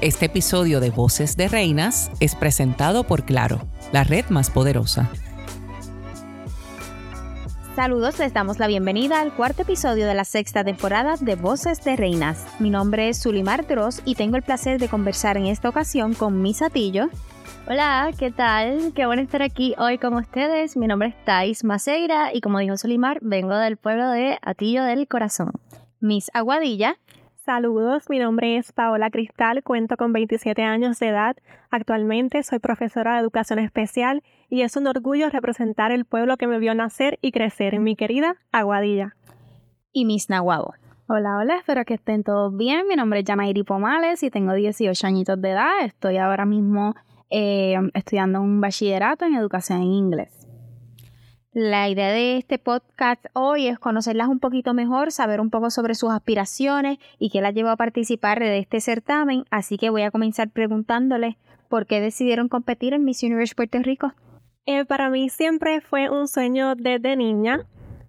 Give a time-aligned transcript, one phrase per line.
[0.00, 3.60] Este episodio de Voces de Reinas es presentado por Claro,
[3.92, 5.10] la red más poderosa.
[7.76, 11.96] Saludos, les damos la bienvenida al cuarto episodio de la sexta temporada de Voces de
[11.96, 12.44] Reinas.
[12.58, 16.42] Mi nombre es Sulimar Dross y tengo el placer de conversar en esta ocasión con
[16.42, 17.08] Miss Atillo.
[17.68, 18.92] Hola, ¿qué tal?
[18.94, 20.76] Qué bueno estar aquí hoy con ustedes.
[20.76, 25.06] Mi nombre es Thais Maceira y como dijo Sulimar, vengo del pueblo de Atillo del
[25.06, 25.52] Corazón.
[26.00, 26.98] Miss Aguadilla.
[27.44, 31.36] Saludos, mi nombre es Paola Cristal, cuento con 27 años de edad.
[31.72, 36.60] Actualmente soy profesora de educación especial y es un orgullo representar el pueblo que me
[36.60, 39.16] vio nacer y crecer en mi querida Aguadilla.
[39.92, 40.74] Y Miss Nahuabo.
[41.08, 42.86] Hola, hola, espero que estén todos bien.
[42.86, 45.84] Mi nombre es Yanairi Pomales y tengo 18 añitos de edad.
[45.84, 46.94] Estoy ahora mismo
[47.28, 50.41] eh, estudiando un bachillerato en educación en inglés.
[51.54, 55.94] La idea de este podcast hoy es conocerlas un poquito mejor, saber un poco sobre
[55.94, 60.10] sus aspiraciones y qué las llevó a participar de este certamen, así que voy a
[60.10, 61.36] comenzar preguntándoles
[61.68, 64.14] por qué decidieron competir en Miss Universe Puerto Rico.
[64.64, 67.66] Eh, para mí siempre fue un sueño desde niña.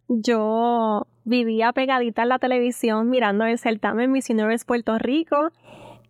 [0.07, 5.51] Yo vivía pegadita en la televisión mirando el certamen Miss Universe Puerto Rico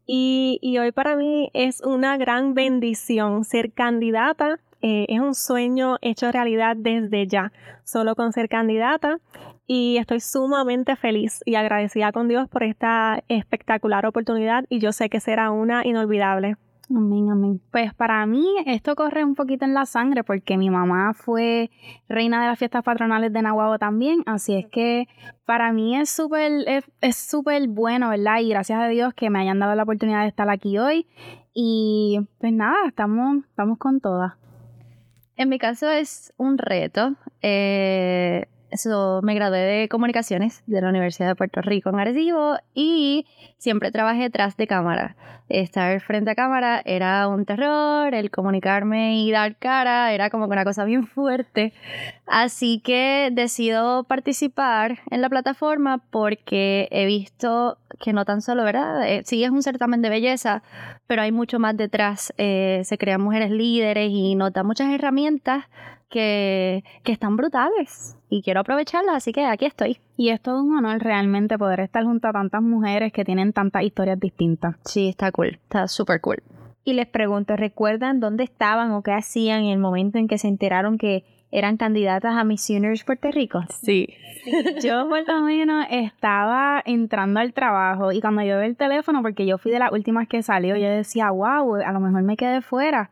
[0.06, 6.30] y hoy para mí es una gran bendición ser candidata eh, es un sueño hecho
[6.30, 7.54] realidad desde ya,
[7.86, 9.18] solo con ser candidata.
[9.66, 15.10] Y estoy sumamente feliz y agradecida con Dios por esta espectacular oportunidad y yo sé
[15.10, 16.58] que será una inolvidable.
[16.90, 17.62] Amén, amén.
[17.72, 21.72] Pues para mí esto corre un poquito en la sangre porque mi mamá fue
[22.10, 25.08] reina de las fiestas patronales de Nahuatl también, así es que
[25.46, 26.52] para mí es súper
[27.00, 28.42] es súper bueno, ¿verdad?
[28.42, 31.08] Y gracias a Dios que me hayan dado la oportunidad de estar aquí hoy
[31.54, 34.43] y pues nada, estamos, estamos con todas.
[35.36, 37.16] En mi caso es un reto.
[37.42, 43.28] Eh, eso, me gradué de comunicaciones de la Universidad de Puerto Rico en Arecibo y
[43.60, 45.16] siempre trabajé detrás de cámara.
[45.48, 50.64] Estar frente a cámara era un terror, el comunicarme y dar cara era como una
[50.64, 51.72] cosa bien fuerte.
[52.26, 59.08] Así que decido participar en la plataforma porque he visto que no tan solo, ¿verdad?
[59.08, 60.64] Eh, sí es un certamen de belleza,
[61.06, 62.34] pero hay mucho más detrás.
[62.38, 65.66] Eh, se crean mujeres líderes y nos da muchas herramientas
[66.14, 69.98] que, que están brutales y quiero aprovecharlas, así que aquí estoy.
[70.16, 73.82] Y es todo un honor realmente poder estar junto a tantas mujeres que tienen tantas
[73.82, 74.76] historias distintas.
[74.86, 76.44] Sí, está cool, está súper cool.
[76.84, 80.48] Y les pregunto, ¿recuerdan dónde estaban o qué hacían en el momento en que se
[80.48, 83.64] enteraron que eran candidatas a Miss Universe Puerto Rico?
[83.70, 84.10] Sí.
[84.84, 89.48] yo por lo menos estaba entrando al trabajo y cuando yo vi el teléfono, porque
[89.48, 92.62] yo fui de las últimas que salió, yo decía, wow, a lo mejor me quedé
[92.62, 93.10] fuera.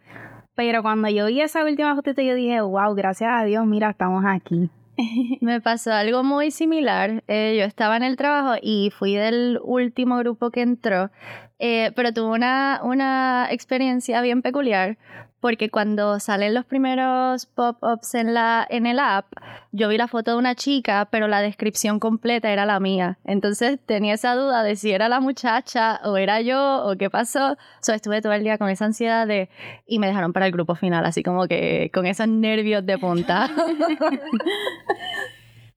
[0.64, 4.24] Pero cuando yo vi esa última fotito, yo dije, wow, gracias a Dios, mira, estamos
[4.28, 4.70] aquí.
[5.42, 7.24] Me pasó algo muy similar.
[7.28, 11.10] Eh, yo estaba en el trabajo y fui del último grupo que entró,
[11.58, 15.00] eh, pero tuve una, una experiencia bien peculiar
[15.42, 19.26] porque cuando salen los primeros pop-ups en, la, en el app,
[19.72, 23.18] yo vi la foto de una chica, pero la descripción completa era la mía.
[23.26, 27.58] Entonces tenía esa duda de si era la muchacha o era yo o qué pasó.
[27.82, 29.50] So, estuve todo el día con esa ansiedad de...
[29.88, 33.50] Y me dejaron para el grupo final, así como que con esos nervios de punta.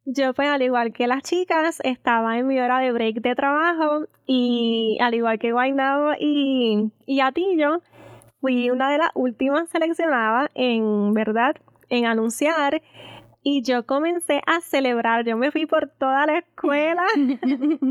[0.07, 4.05] Yo, pues, al igual que las chicas, estaba en mi hora de break de trabajo
[4.27, 7.81] y al igual que Guaynabo y, y Atillo,
[8.45, 11.57] fui una de las últimas seleccionadas en, ¿verdad?
[11.89, 12.83] En anunciar.
[13.43, 15.25] Y yo comencé a celebrar.
[15.25, 17.07] Yo me fui por toda la escuela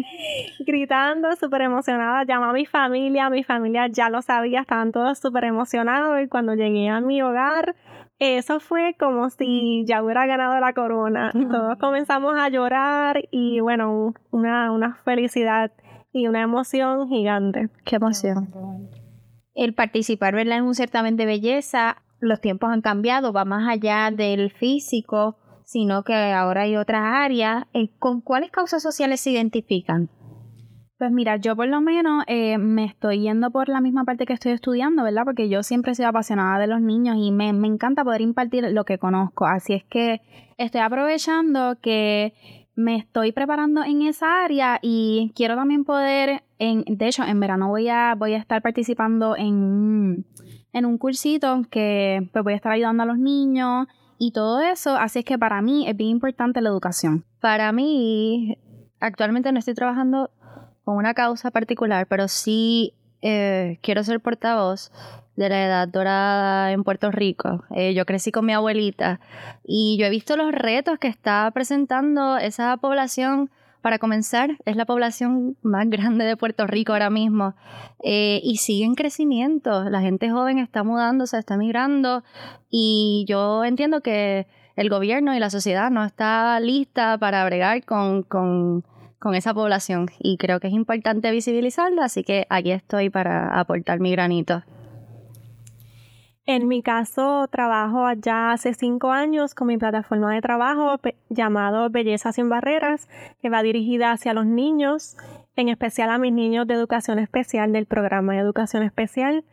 [0.60, 2.24] gritando, súper emocionada.
[2.24, 3.32] Llamé a mi familia.
[3.32, 6.22] Mi familia ya lo sabía, estaban todos súper emocionados.
[6.22, 7.76] Y cuando llegué a mi hogar,
[8.20, 11.32] eso fue como si ya hubiera ganado la corona.
[11.32, 15.72] Todos comenzamos a llorar y bueno, una, una felicidad
[16.12, 17.70] y una emoción gigante.
[17.86, 18.50] Qué emoción
[19.56, 20.58] el participar ¿verdad?
[20.58, 26.04] en un certamen de belleza, los tiempos han cambiado, va más allá del físico, sino
[26.04, 27.66] que ahora hay otras áreas.
[27.74, 30.10] Eh, ¿Con cuáles causas sociales se identifican?
[30.98, 34.34] Pues mira, yo por lo menos eh, me estoy yendo por la misma parte que
[34.34, 35.24] estoy estudiando, ¿verdad?
[35.26, 38.64] Porque yo siempre he sido apasionada de los niños y me, me encanta poder impartir
[38.72, 39.46] lo que conozco.
[39.46, 40.22] Así es que
[40.58, 42.34] estoy aprovechando que
[42.76, 47.70] me estoy preparando en esa área y quiero también poder, en, de hecho, en verano
[47.70, 50.26] voy a, voy a estar participando en,
[50.74, 53.88] en un cursito que pues, voy a estar ayudando a los niños
[54.18, 57.26] y todo eso, así es que para mí es bien importante la educación.
[57.40, 58.58] Para mí,
[59.00, 60.32] actualmente no estoy trabajando
[60.84, 62.94] con una causa particular, pero sí
[63.24, 64.92] eh, quiero ser portavoz
[65.36, 67.64] de la edad dorada en Puerto Rico.
[67.72, 69.20] Eh, yo crecí con mi abuelita
[69.64, 73.50] y yo he visto los retos que está presentando esa población
[73.82, 77.56] para comenzar, es la población más grande de Puerto Rico ahora mismo
[78.02, 79.90] eh, y sigue en crecimiento.
[79.90, 82.24] La gente joven está mudándose, está migrando
[82.70, 88.24] y yo entiendo que el gobierno y la sociedad no está lista para bregar con,
[88.24, 88.84] con,
[89.24, 94.02] con esa población y creo que es importante visibilizarla, así que aquí estoy para aportar
[94.02, 94.64] mi granito.
[96.46, 101.00] En mi caso, trabajo ya hace cinco años con mi plataforma de trabajo
[101.30, 103.08] llamado Belleza sin Barreras,
[103.42, 105.16] que va dirigida hacia los niños,
[105.56, 109.46] en especial a mis niños de educación especial del programa de educación especial.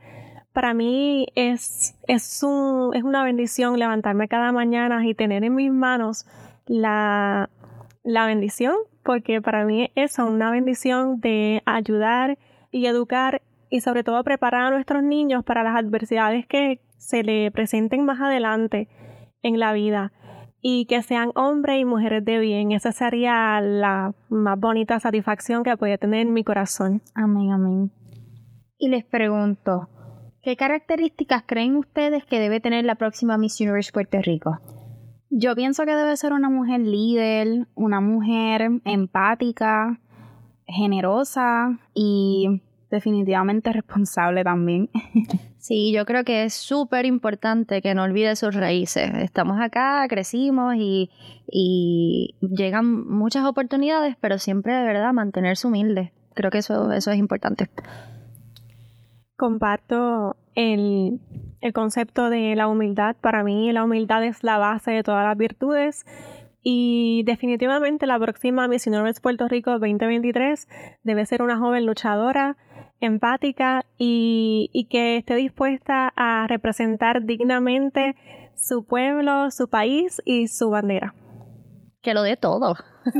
[0.52, 5.70] Para mí es, es, un, es una bendición levantarme cada mañana y tener en mis
[5.70, 6.26] manos
[6.66, 7.50] la,
[8.02, 12.38] la bendición, porque para mí es una bendición de ayudar
[12.70, 17.50] y educar y sobre todo preparar a nuestros niños para las adversidades que se le
[17.50, 18.88] presenten más adelante
[19.42, 20.12] en la vida
[20.60, 22.72] y que sean hombres y mujeres de bien.
[22.72, 27.00] Esa sería la más bonita satisfacción que puede tener mi corazón.
[27.14, 27.90] Amén, amén.
[28.76, 29.88] Y les pregunto,
[30.42, 34.58] ¿qué características creen ustedes que debe tener la próxima Miss Universe Puerto Rico?
[35.30, 40.00] Yo pienso que debe ser una mujer líder, una mujer empática,
[40.66, 44.90] generosa y definitivamente responsable también.
[45.60, 49.10] Sí, yo creo que es súper importante que no olvide sus raíces.
[49.16, 51.10] Estamos acá, crecimos y,
[51.46, 56.14] y, llegan muchas oportunidades, pero siempre de verdad mantenerse humilde.
[56.32, 57.68] Creo que eso, eso es importante.
[59.36, 61.20] Comparto el,
[61.60, 63.16] el concepto de la humildad.
[63.20, 66.04] Para mí la humildad es la base de todas las virtudes
[66.62, 70.68] y definitivamente la próxima Miss Universe Puerto Rico 2023
[71.02, 72.56] debe ser una joven luchadora,
[73.00, 78.14] empática y, que esté dispuesta a representar dignamente
[78.54, 81.14] su pueblo, su país y su bandera.
[82.02, 82.76] Que lo dé todo.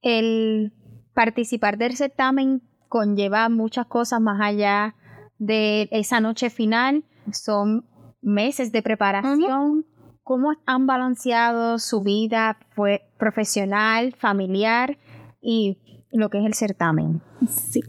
[0.00, 0.72] El
[1.14, 2.62] participar del certamen
[2.92, 4.94] conlleva muchas cosas más allá
[5.38, 7.04] de esa noche final.
[7.32, 7.86] Son
[8.20, 9.86] meses de preparación.
[10.22, 14.98] ¿Cómo han balanceado su vida fue profesional, familiar
[15.40, 15.78] y
[16.12, 17.22] lo que es el certamen?
[17.48, 17.80] Sí.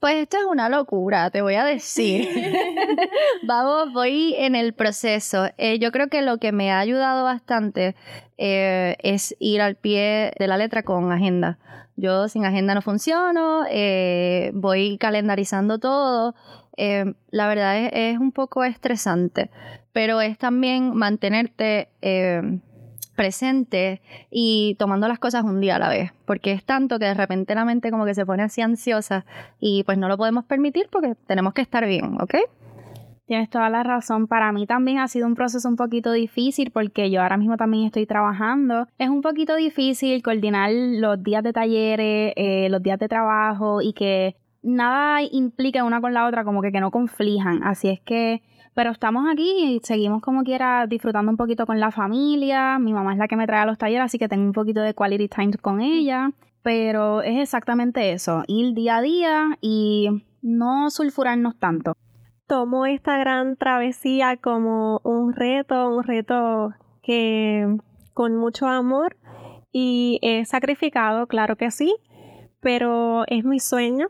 [0.00, 2.28] Pues esto es una locura, te voy a decir.
[3.46, 5.46] Vamos, voy en el proceso.
[5.58, 7.94] Eh, yo creo que lo que me ha ayudado bastante
[8.36, 11.60] eh, es ir al pie de la letra con agenda.
[11.96, 16.34] Yo sin agenda no funciono, eh, voy calendarizando todo
[16.76, 19.50] eh, la verdad es, un poco estresante,
[19.92, 22.60] pero es también mantenerte eh,
[23.14, 27.14] presente y tomando las cosas un día a la vez, porque es tanto que de
[27.14, 29.24] repente la mente como que se pone así ansiosa
[29.60, 32.34] y pues no lo podemos permitir porque tenemos que estar bien, ¿ok?
[33.26, 34.26] Tienes toda la razón.
[34.26, 37.86] Para mí también ha sido un proceso un poquito difícil porque yo ahora mismo también
[37.86, 38.86] estoy trabajando.
[38.98, 43.94] Es un poquito difícil coordinar los días de talleres, eh, los días de trabajo y
[43.94, 47.62] que nada implica una con la otra, como que, que no conflijan.
[47.64, 48.42] Así es que,
[48.74, 52.78] pero estamos aquí y seguimos como quiera disfrutando un poquito con la familia.
[52.78, 54.82] Mi mamá es la que me trae a los talleres, así que tengo un poquito
[54.82, 56.30] de quality time con ella.
[56.62, 60.08] Pero es exactamente eso, ir día a día y
[60.42, 61.94] no sulfurarnos tanto.
[62.46, 67.76] Tomo esta gran travesía como un reto, un reto que
[68.12, 69.16] con mucho amor
[69.72, 71.96] y he sacrificado, claro que sí,
[72.60, 74.08] pero es mi sueño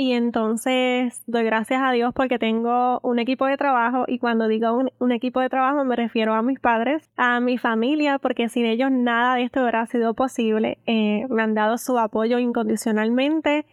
[0.00, 4.78] y entonces doy gracias a Dios porque tengo un equipo de trabajo y cuando digo
[5.00, 8.92] un, equipo de trabajo me refiero a mis padres, a mi familia, porque sin ellos
[8.92, 10.78] nada de esto hubiera sido posible.
[10.86, 13.66] Eh, me han dado su apoyo incondicionalmente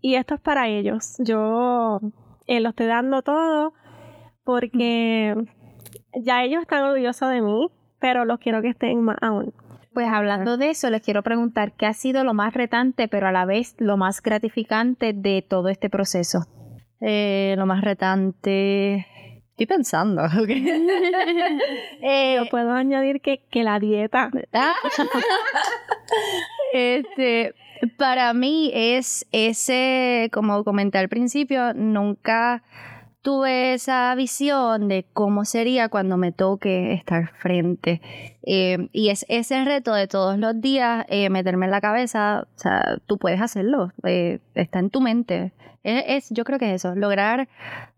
[0.00, 1.16] y esto es para ellos.
[1.18, 2.00] Yo
[2.46, 3.74] eh, lo estoy dando todo
[4.44, 5.34] porque
[6.14, 9.52] ya ellos están orgullosos de mí, pero los quiero que estén más aún.
[9.92, 13.32] Pues hablando de eso, les quiero preguntar qué ha sido lo más retante, pero a
[13.32, 16.46] la vez lo más gratificante de todo este proceso.
[17.00, 19.06] Eh, lo más retante.
[19.50, 20.22] Estoy pensando.
[22.02, 24.30] eh, puedo añadir que, que la dieta.
[26.74, 27.54] este,
[27.98, 32.62] para mí es ese, como comenté al principio, nunca
[33.26, 38.00] tuve esa visión de cómo sería cuando me toque estar frente.
[38.44, 42.58] Eh, y es ese reto de todos los días, eh, meterme en la cabeza, o
[42.58, 45.52] sea, tú puedes hacerlo, eh, está en tu mente.
[45.82, 47.48] Es, yo creo que es eso, lograr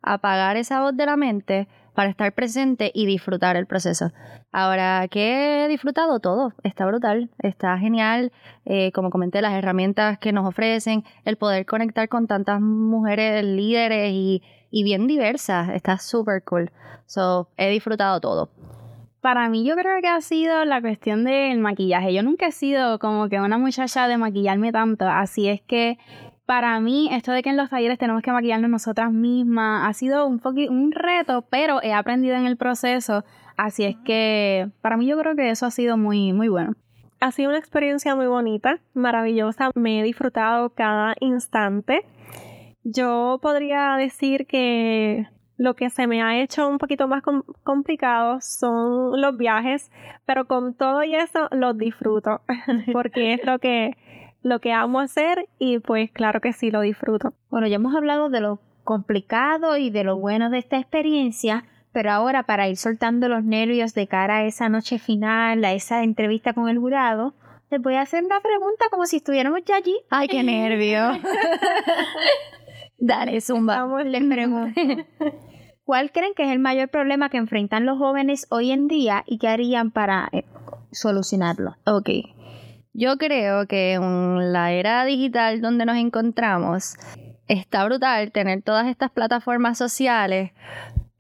[0.00, 1.68] apagar esa voz de la mente
[1.99, 4.12] para estar presente y disfrutar el proceso.
[4.52, 6.21] Ahora, ¿qué he disfrutado?
[6.21, 6.52] Todo.
[6.62, 8.31] Está brutal, está genial.
[8.95, 14.43] como comenté, las herramientas que nos ofrecen, el poder conectar con tantas mujeres líderes y
[14.85, 15.75] bien diversa.
[15.75, 16.71] Está súper cool.
[17.07, 18.49] So, he disfrutado todo.
[19.21, 22.14] para mí yo creo que ha sido la cuestión del maquillaje.
[22.14, 25.99] Yo nunca he sido como que una muchacha de maquillarme tanto, así es que
[26.49, 30.26] para mí esto de que en los talleres tenemos que maquillarnos nosotras mismas ha sido
[30.26, 30.40] un,
[30.71, 33.23] un reto, pero he aprendido en el proceso,
[33.59, 36.73] así es que para mí yo creo que eso ha sido muy, muy bueno.
[37.21, 42.07] Ha sido una experiencia muy bonita, maravillosa, me he disfrutado cada instante.
[42.83, 45.28] Yo podría decir que
[45.59, 47.23] lo que se me ha hecho un poquito más
[47.62, 49.90] complicado son los viajes,
[50.25, 52.40] pero con todo y eso los disfruto,
[52.95, 53.99] porque es lo que,
[54.42, 57.35] lo que amo hacer y pues claro que sí lo disfruto.
[57.50, 62.11] Bueno, ya hemos hablado de lo complicado y de lo bueno de esta experiencia, pero
[62.11, 66.52] ahora para ir soltando los nervios de cara a esa noche final, a esa entrevista
[66.54, 67.35] con el jurado,
[67.71, 69.95] les voy a hacer una pregunta como si estuviéramos ya allí.
[70.09, 71.21] Ay, qué nervio.
[72.99, 73.83] Dale, zumba.
[73.83, 74.80] Vamos, les pregunto.
[75.85, 79.38] ¿Cuál creen que es el mayor problema que enfrentan los jóvenes hoy en día y
[79.38, 80.45] qué harían para eh,
[80.92, 81.76] solucionarlo?
[81.87, 82.09] Ok.
[82.99, 86.97] Yo creo que en la era digital donde nos encontramos
[87.47, 90.50] está brutal tener todas estas plataformas sociales,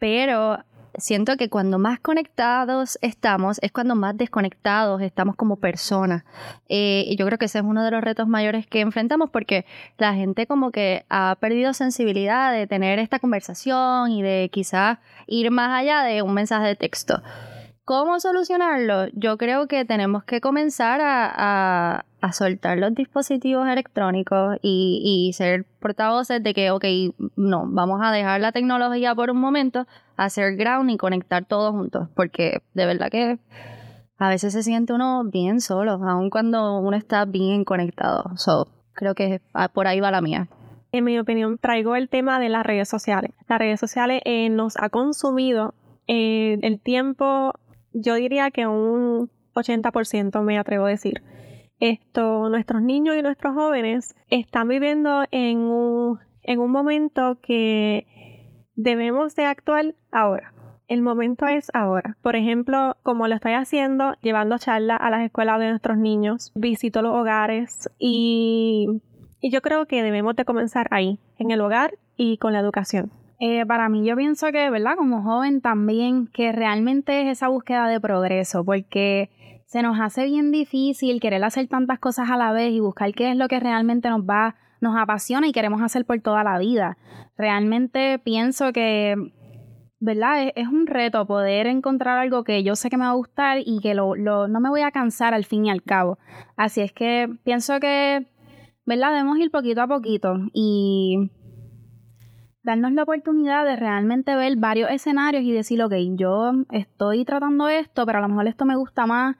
[0.00, 0.58] pero
[0.96, 6.24] siento que cuando más conectados estamos es cuando más desconectados estamos como personas.
[6.68, 9.64] Eh, y yo creo que ese es uno de los retos mayores que enfrentamos porque
[9.98, 15.52] la gente como que ha perdido sensibilidad de tener esta conversación y de quizás ir
[15.52, 17.22] más allá de un mensaje de texto.
[17.88, 19.06] ¿Cómo solucionarlo?
[19.14, 26.52] Yo creo que tenemos que comenzar a, soltar los dispositivos electrónicos y, ser portavoces de
[26.52, 26.84] que, ok,
[27.36, 29.86] no, vamos a dejar la tecnología por un momento,
[30.18, 33.38] hacer ground y conectar todos juntos, porque de verdad que
[34.18, 38.36] a veces se siente uno bien solo, aun cuando uno está bien conectado.
[38.36, 39.40] So, creo que
[39.72, 40.48] por ahí va la mía.
[40.92, 43.30] En mi opinión, traigo el tema de las redes sociales.
[43.48, 45.72] Las redes sociales eh, nos ha consumido
[46.06, 47.54] eh, el tiempo
[48.00, 51.22] yo diría que un 80% me atrevo a decir.
[51.80, 58.06] Esto, nuestros niños y nuestros jóvenes están viviendo en un, en un momento que
[58.74, 60.54] debemos de actuar ahora.
[60.88, 62.16] El momento es ahora.
[62.22, 67.02] Por ejemplo, como lo estoy haciendo, llevando charlas a las escuelas de nuestros niños, visito
[67.02, 68.86] los hogares y,
[69.40, 73.12] y yo creo que debemos de comenzar ahí, en el hogar y con la educación.
[73.40, 74.96] Eh, para mí yo pienso que, ¿verdad?
[74.96, 79.30] Como joven también, que realmente es esa búsqueda de progreso, porque
[79.66, 83.30] se nos hace bien difícil querer hacer tantas cosas a la vez y buscar qué
[83.30, 86.96] es lo que realmente nos va, nos apasiona y queremos hacer por toda la vida.
[87.36, 89.14] Realmente pienso que,
[90.00, 90.50] ¿verdad?
[90.56, 93.78] Es, un reto poder encontrar algo que yo sé que me va a gustar y
[93.80, 96.18] que lo, no me voy a cansar al fin y al cabo.
[96.56, 98.26] Así es que pienso que,
[98.84, 99.12] ¿verdad?
[99.12, 101.30] Debemos ir poquito a poquito y
[102.68, 108.04] darnos la oportunidad de realmente ver varios escenarios y decir, ok, yo estoy tratando esto,
[108.04, 109.36] pero a lo mejor esto me gusta más.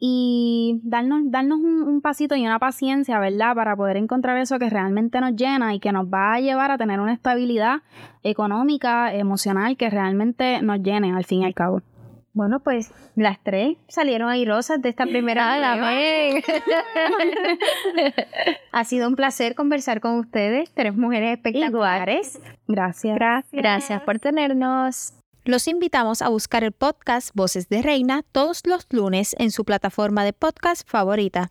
[0.00, 3.54] Y darnos, darnos un, pasito y una paciencia, ¿verdad?
[3.54, 6.76] Para poder encontrar eso que realmente nos llena y que nos va a llevar a
[6.76, 7.82] tener una estabilidad
[8.24, 11.82] económica, emocional, que realmente nos llene al fin y al cabo.
[12.34, 15.52] Bueno, pues las tres salieron airosas de esta primera
[18.72, 22.40] ha sido un placer conversar con ustedes, tres mujeres espectaculares.
[22.66, 23.16] Gracias.
[23.16, 23.52] Gracias.
[23.52, 25.12] Gracias por tenernos.
[25.44, 30.24] Los invitamos a buscar el podcast Voces de Reina todos los lunes en su plataforma
[30.24, 31.50] de podcast favorita.